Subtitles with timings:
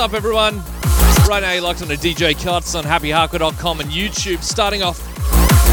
[0.00, 0.62] up, everyone?
[1.28, 4.98] Right now, you're locked on a DJ Cuts on happyhardcore.com and YouTube, starting off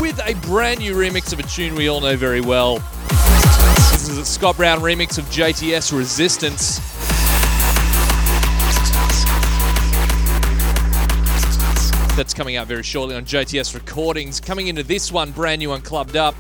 [0.02, 2.80] with a brand new remix of a tune we all know very well.
[3.08, 6.80] This is a Scott Brown remix of JTS Resistance.
[12.18, 14.42] That's coming out very shortly on JTS Recordings.
[14.42, 16.36] Coming into this one, brand new and Clubbed Up.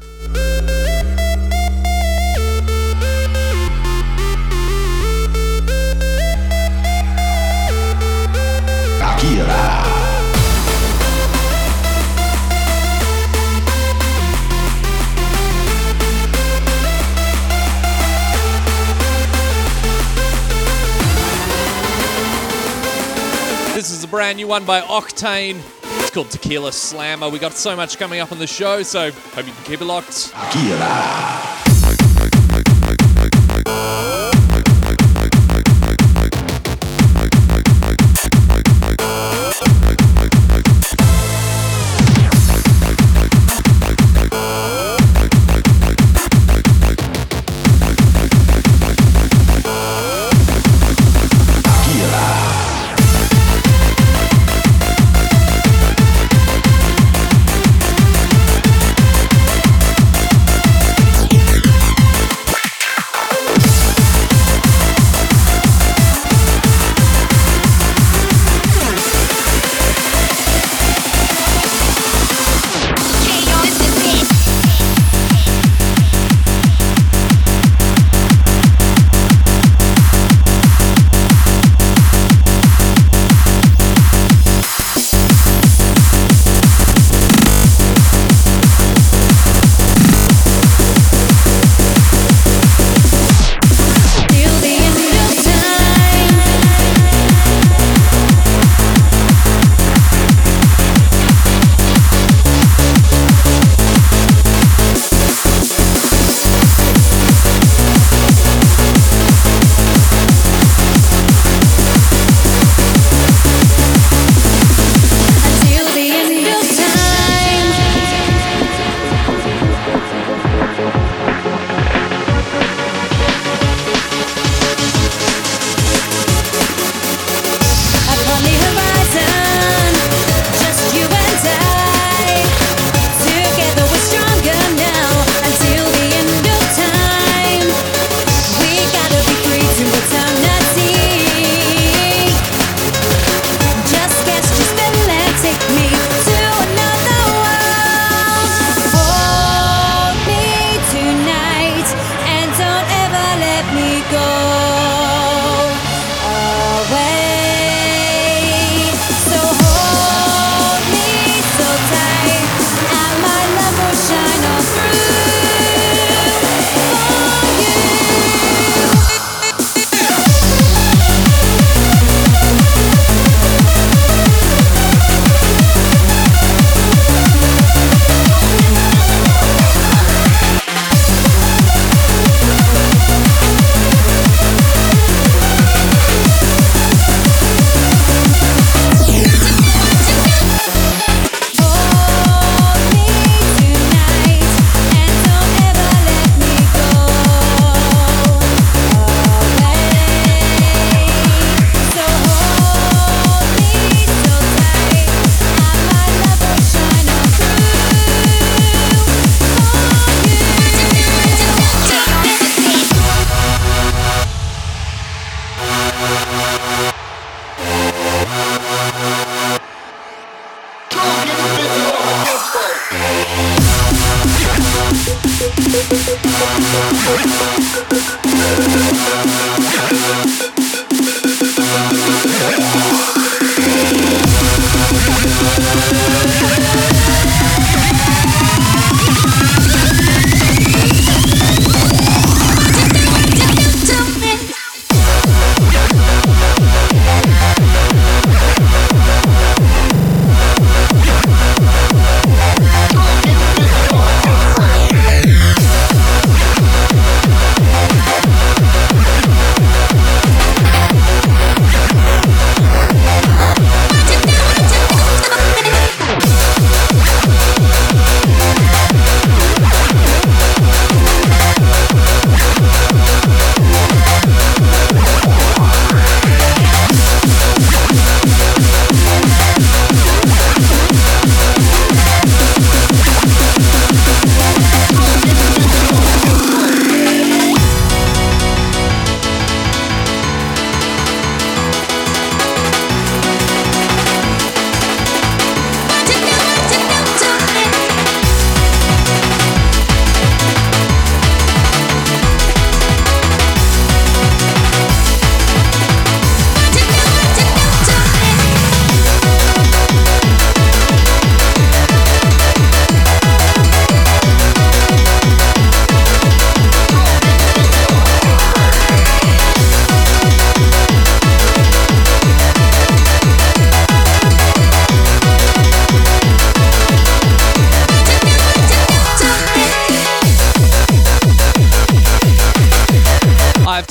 [24.27, 25.62] Brand new one by Octane.
[26.01, 27.29] It's called Tequila Slammer.
[27.29, 29.85] We got so much coming up on the show, so hope you can keep it
[29.85, 30.33] locked.
[30.51, 31.76] Tequila.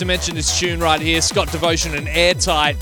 [0.04, 2.76] Mention this tune right here, Scott Devotion and Airtight.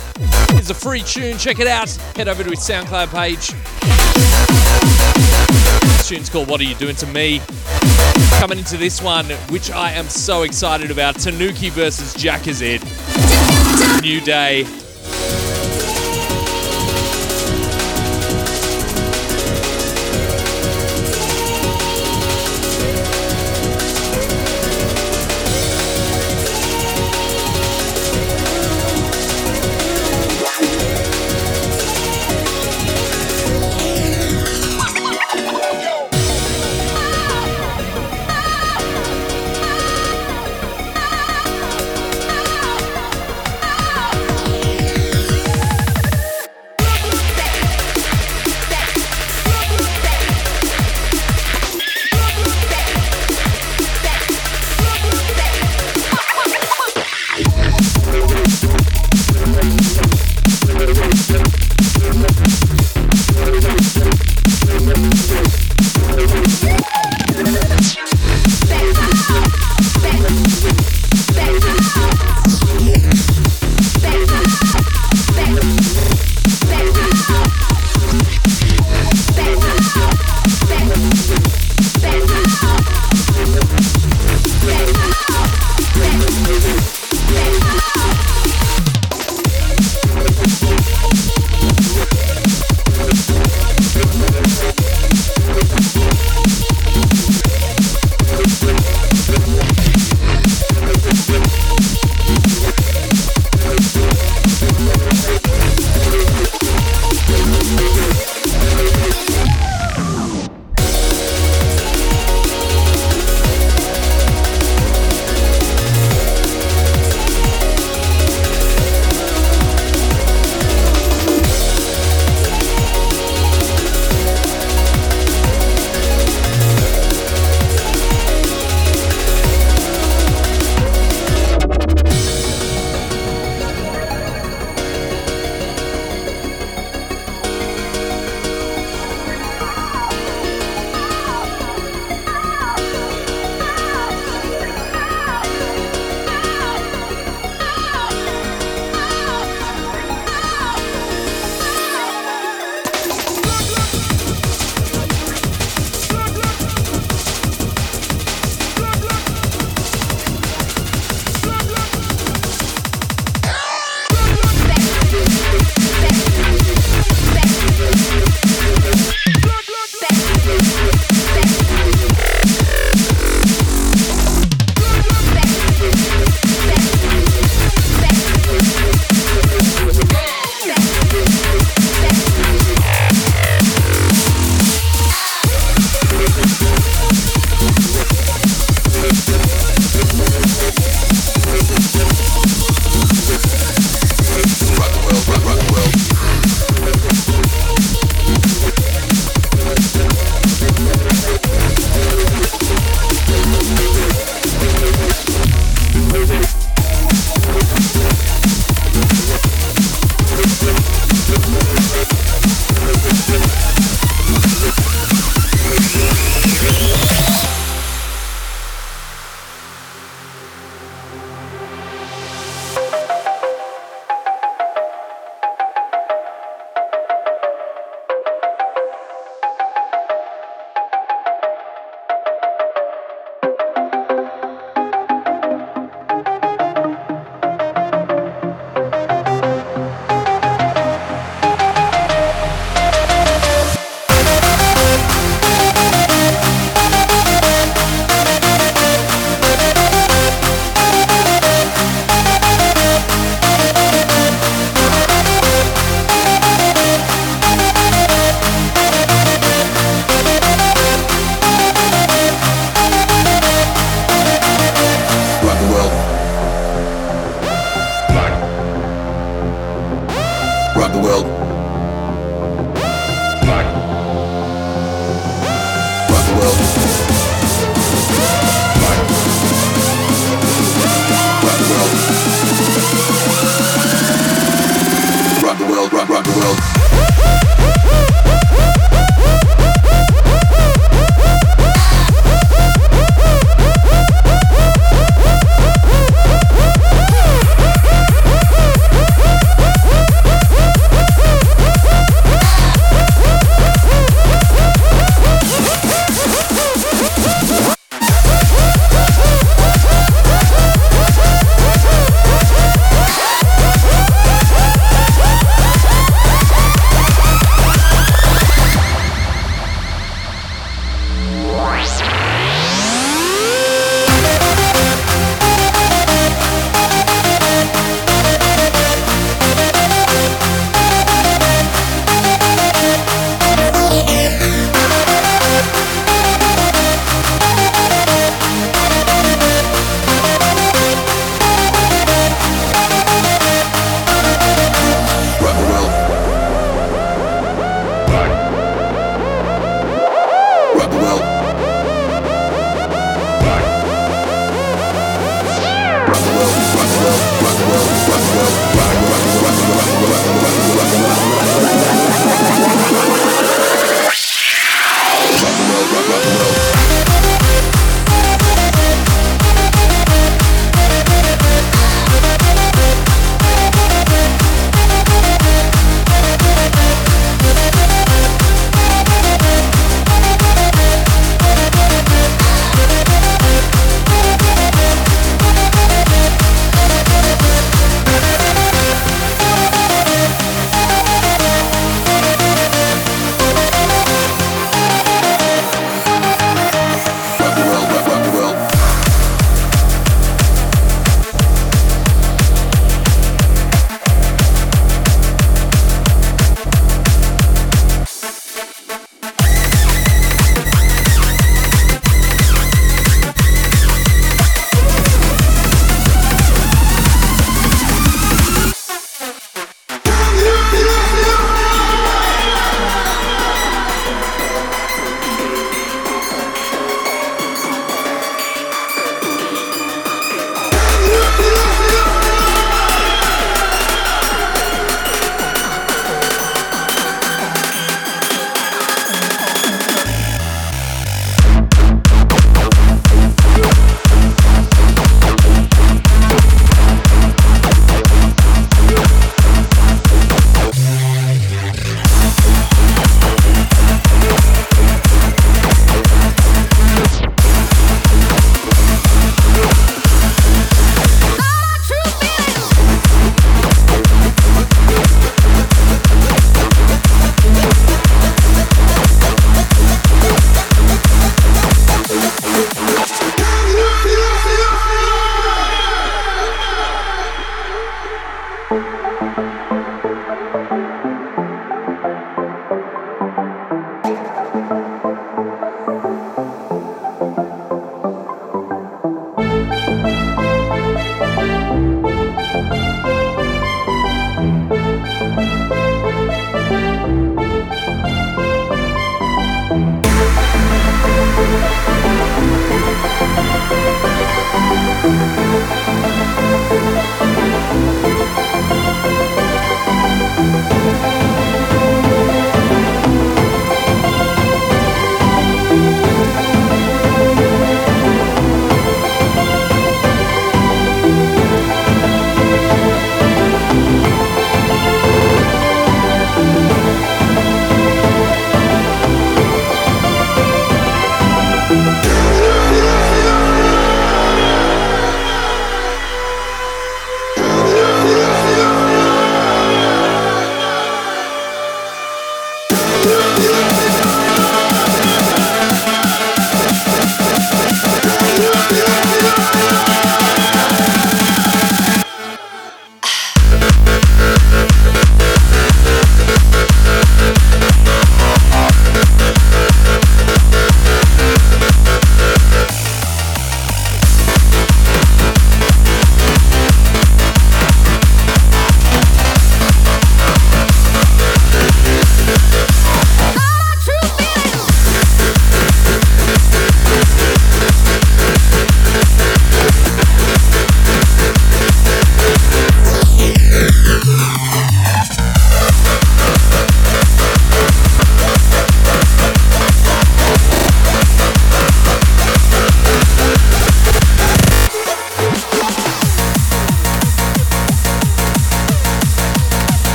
[0.50, 1.88] It's a free tune, check it out.
[2.16, 3.52] Head over to his SoundCloud page.
[5.80, 7.40] This tune's called What Are You Doing to Me?
[8.38, 12.82] Coming into this one, which I am so excited about Tanuki versus Jackazed.
[14.02, 14.66] New day.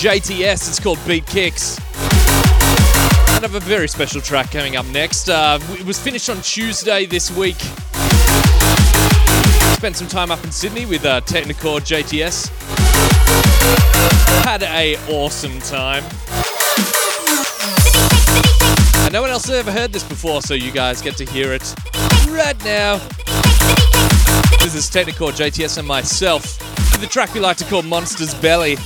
[0.00, 0.66] JTS.
[0.66, 1.76] It's called Beat Kicks.
[1.76, 1.86] And
[3.36, 5.28] I have a very special track coming up next.
[5.28, 7.58] Uh, it was finished on Tuesday this week.
[9.76, 12.48] Spent some time up in Sydney with uh, Technikore JTS.
[14.42, 16.02] Had a awesome time.
[19.04, 21.52] And no one else has ever heard this before, so you guys get to hear
[21.52, 21.74] it
[22.28, 22.96] right now.
[24.60, 26.58] This is Technikore JTS and myself
[27.00, 28.76] the track we like to call Monster's Belly.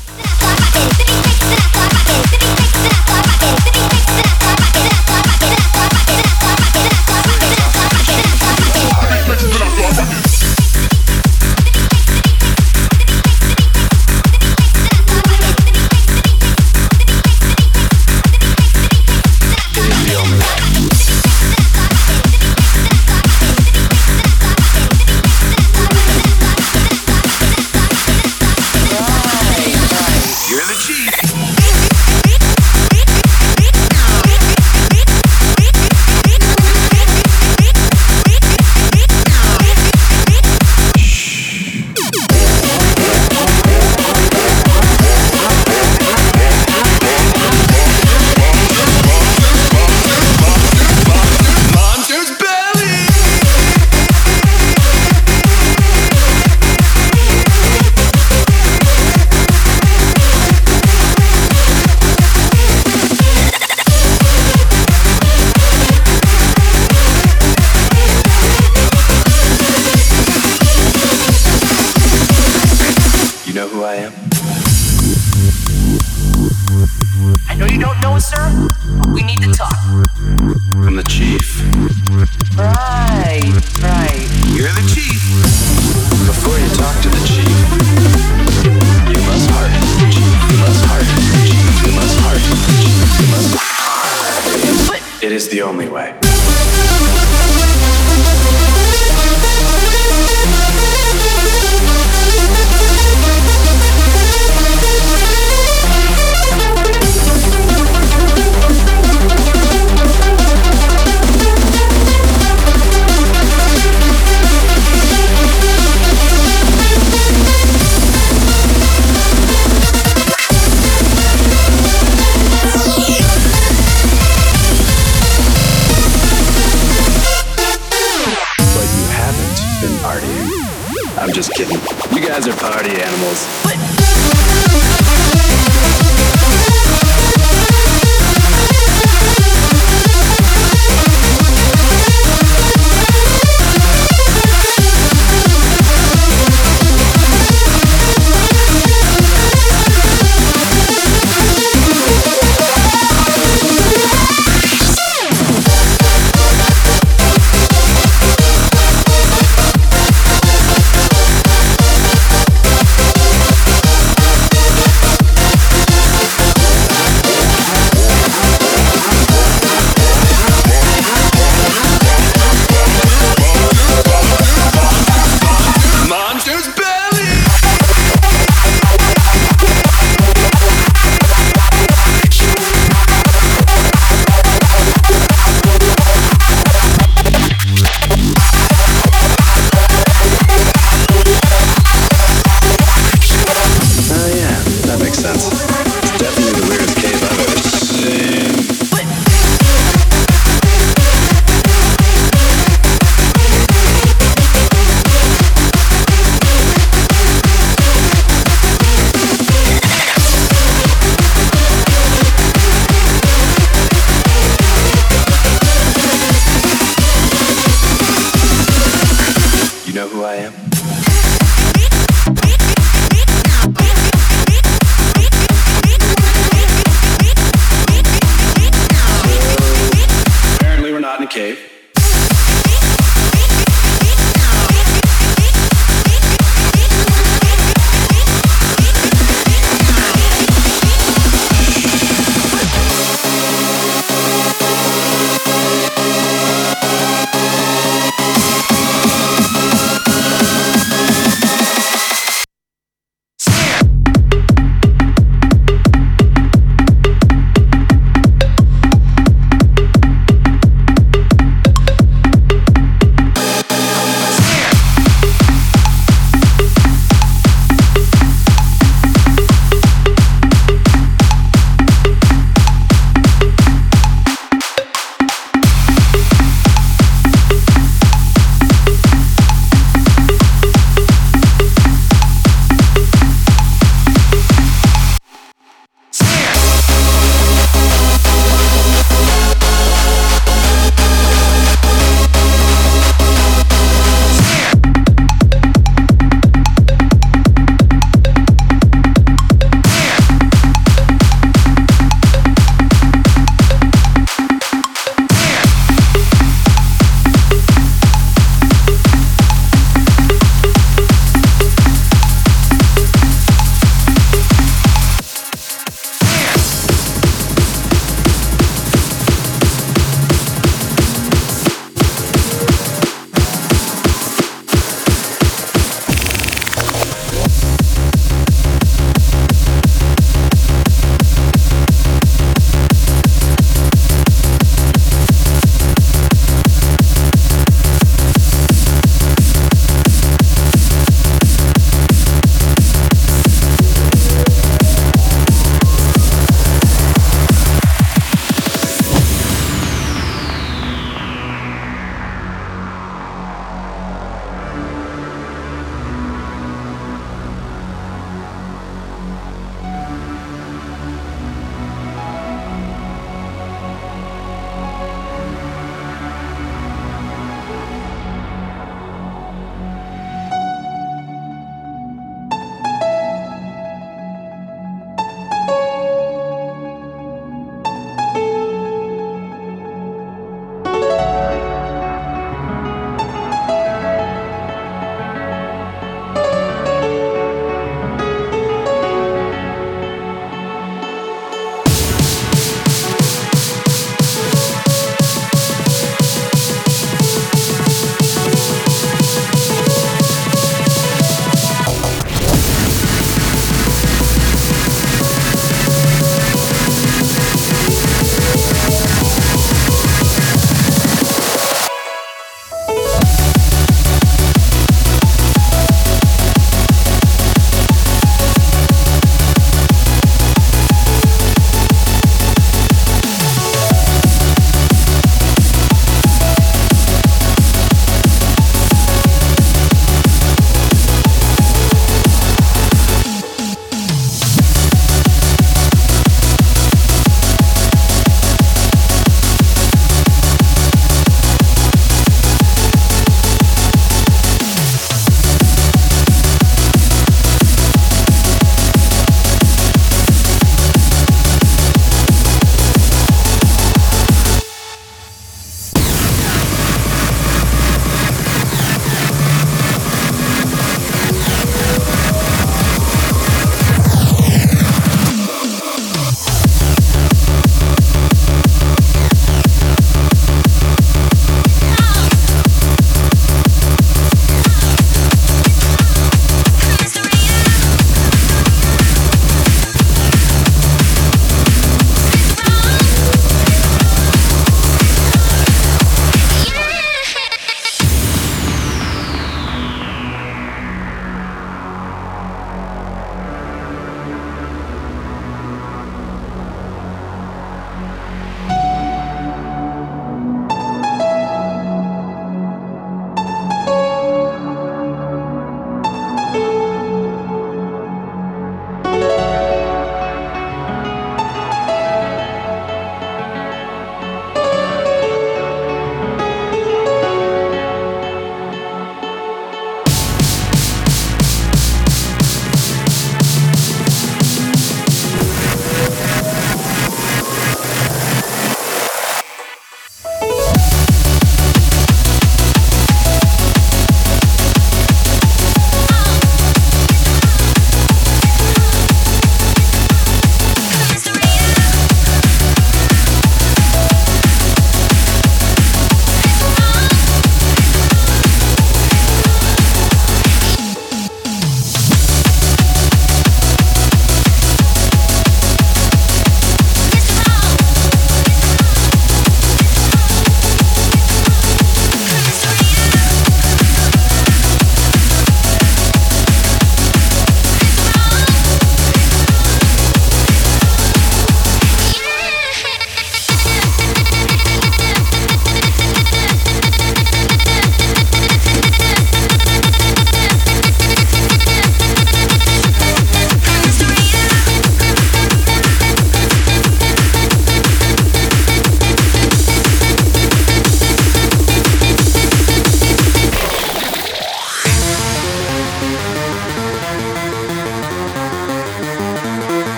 [132.35, 133.74] guys are party animals.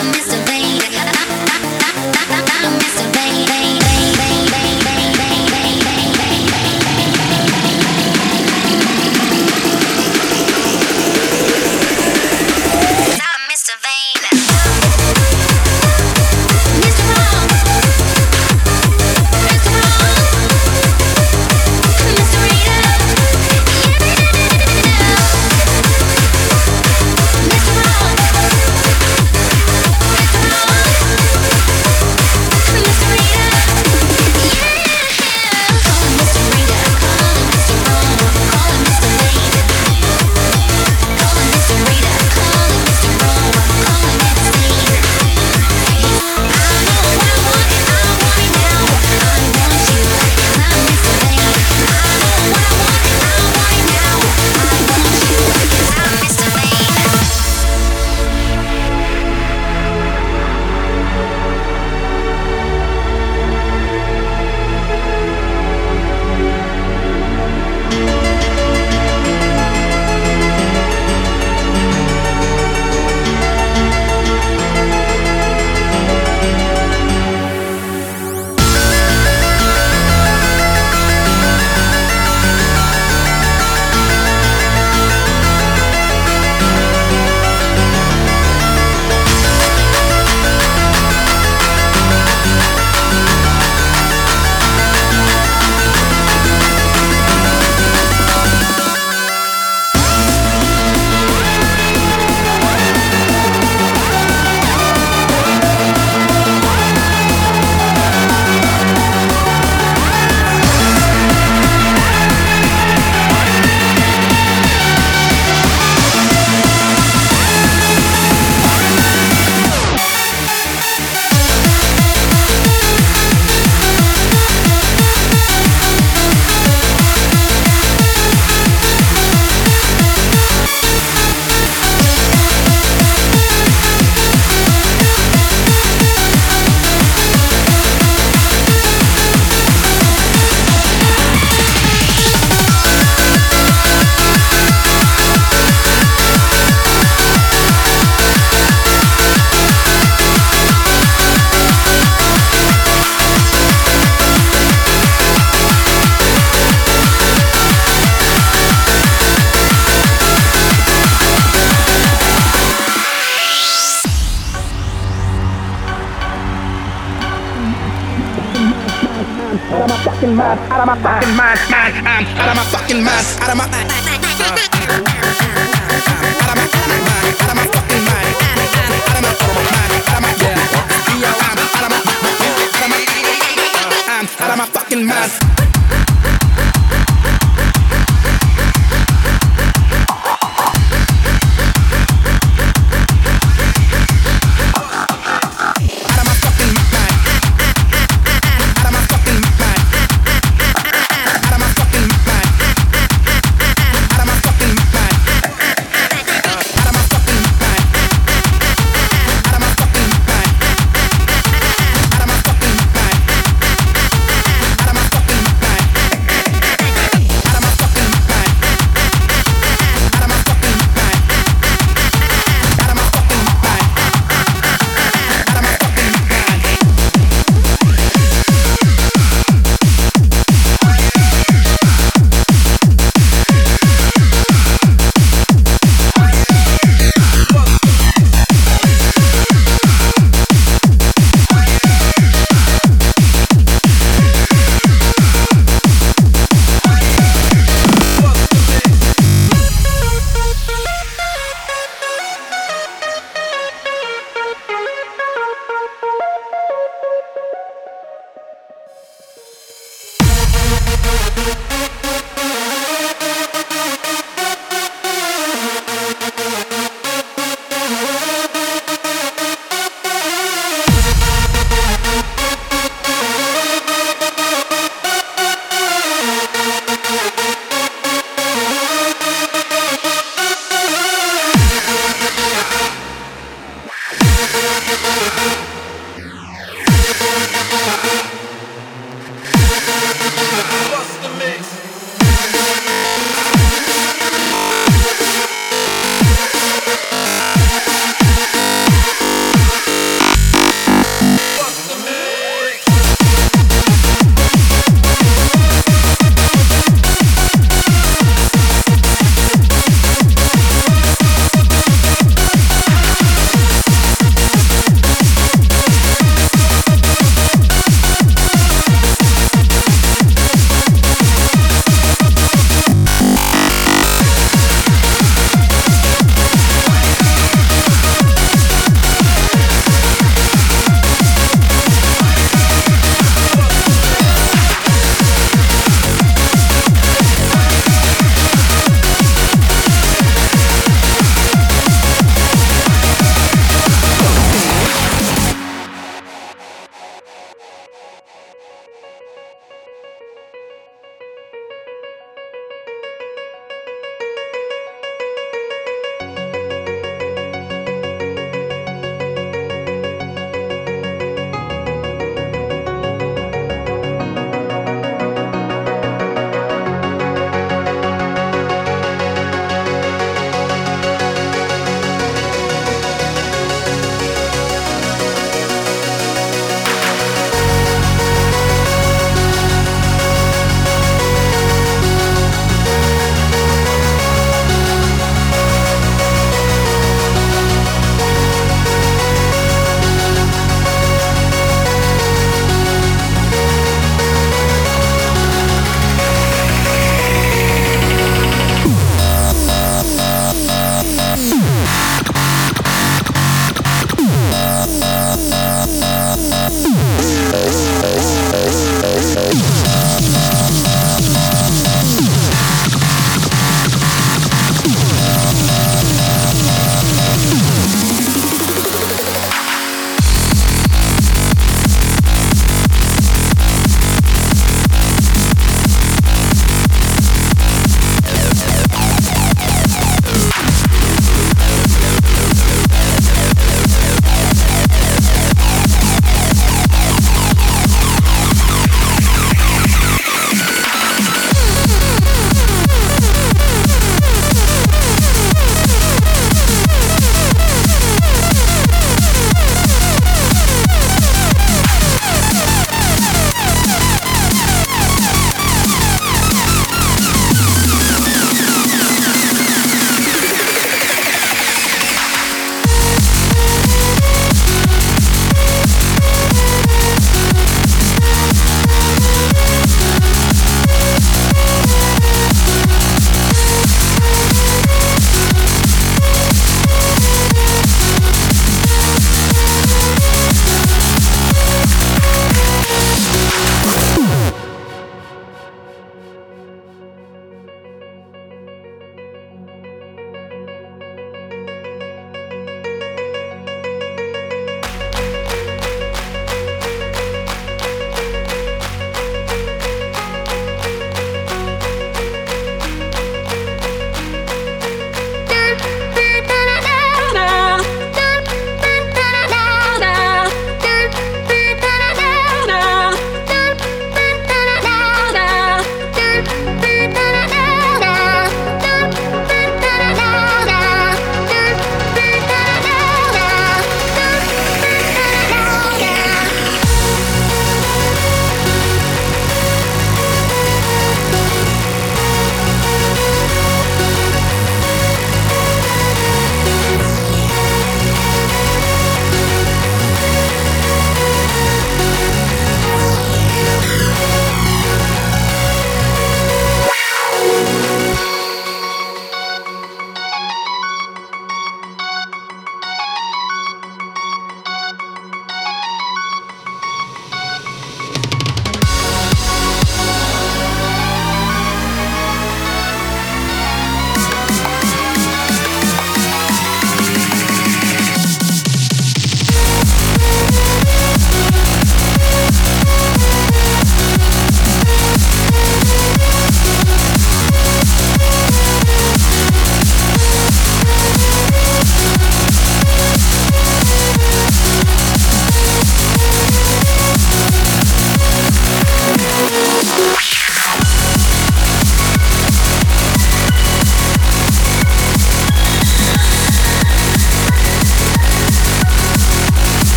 [0.00, 0.38] I'm Mr.
[0.46, 0.80] Vain.
[2.62, 3.12] I'm Mr.
[3.12, 3.89] Vain.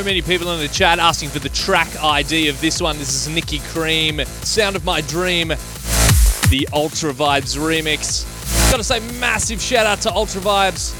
[0.00, 2.96] So many people in the chat asking for the track ID of this one.
[2.96, 8.24] This is Nikki Cream, Sound of My Dream, the Ultra Vibes remix.
[8.70, 10.94] Gotta say, massive shout out to Ultra Vibes.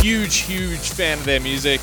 [0.00, 1.80] Huge, huge fan of their music.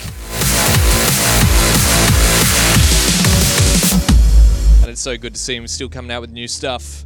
[4.82, 7.04] And it's so good to see him still coming out with new stuff.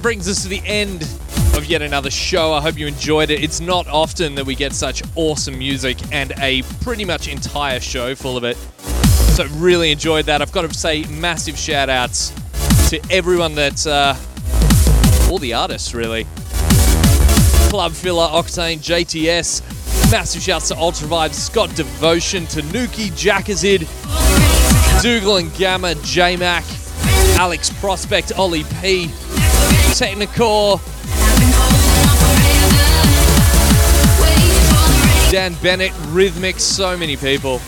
[0.00, 1.02] That brings us to the end
[1.54, 2.54] of yet another show.
[2.54, 3.44] I hope you enjoyed it.
[3.44, 8.14] It's not often that we get such awesome music and a pretty much entire show
[8.14, 8.56] full of it.
[9.36, 10.40] So, really enjoyed that.
[10.40, 12.30] I've got to say, massive shout outs
[12.88, 14.14] to everyone that, uh,
[15.30, 16.24] all the artists really.
[17.68, 23.80] Club Filler, Octane, JTS, massive shouts to Ultra Vibes, Scott Devotion, Tanuki, Jakazid,
[25.02, 26.64] Dougal and Gammer, J Mac,
[27.38, 29.10] Alex Prospect, Ollie P,
[29.94, 30.80] Technikore.
[35.30, 37.60] Dan Bennett, Rhythmic, so many people.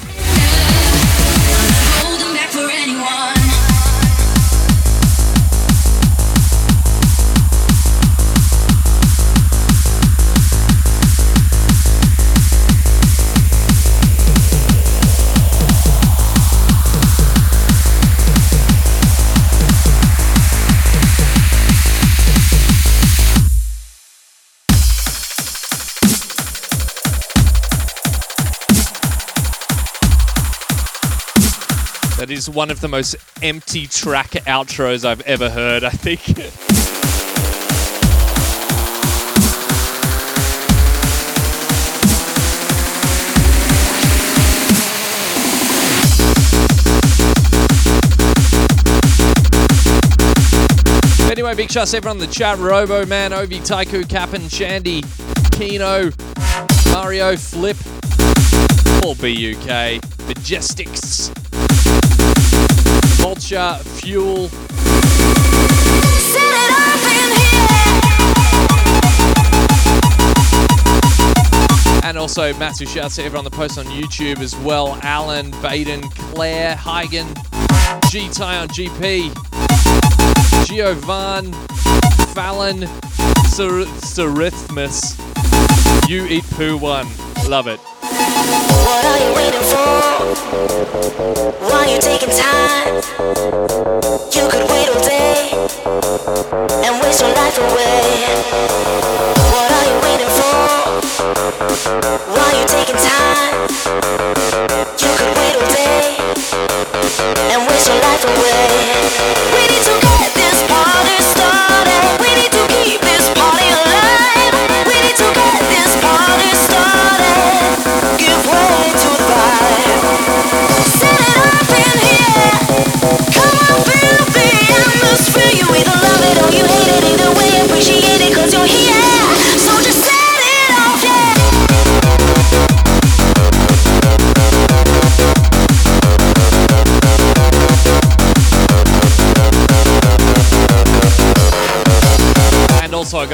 [32.33, 36.21] Is one of the most empty track outros I've ever heard, I think.
[51.31, 52.59] Anyway, big shouts everyone in the chat.
[52.59, 55.03] Robo Man, Ovi, Taiku, Cap'n, Shandy,
[55.51, 56.11] Kino,
[56.91, 57.77] Mario, Flip,
[59.01, 61.42] Paul BUK, Majestics,
[63.23, 64.51] Vulture, Fuel.
[72.03, 74.99] And also massive shouts to everyone that posts on YouTube as well.
[75.03, 77.29] Alan, Baden, Claire, Hagen,
[78.11, 79.31] G Ty on GP,
[80.67, 81.55] Giovan,
[82.35, 82.81] Fallon,
[84.01, 85.17] Cerithmus.
[86.09, 87.07] You eat poo one.
[87.49, 87.79] Love it.
[88.13, 89.97] What are you waiting for?
[91.69, 92.97] Why are you taking time?
[94.37, 95.53] You could wait all day
[96.85, 98.27] and waste your life away.
[99.55, 100.61] What are you waiting for?
[102.35, 104.72] Why are you taking time?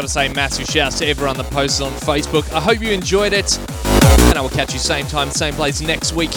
[0.09, 2.51] To say massive shouts to everyone that posted on Facebook.
[2.53, 3.59] I hope you enjoyed it.
[3.59, 6.31] And I will catch you same time, same place next week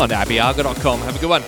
[0.00, 1.00] on abbyarga.com.
[1.00, 1.42] Have a good one.